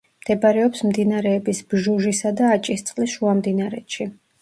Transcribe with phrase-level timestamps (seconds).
[0.21, 4.15] მდებარეობს მდინარეების ბჟუჟისა და აჭისწყლის შუამდინარეთში.